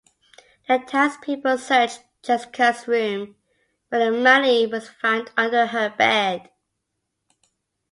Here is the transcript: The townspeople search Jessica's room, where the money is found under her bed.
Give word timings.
The 0.67 0.79
townspeople 0.79 1.59
search 1.59 1.91
Jessica's 2.23 2.87
room, 2.87 3.35
where 3.89 4.05
the 4.05 4.11
money 4.17 4.63
is 4.63 4.89
found 4.89 5.29
under 5.37 5.67
her 5.67 5.93
bed. 5.95 6.49